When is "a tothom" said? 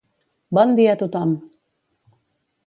0.95-1.37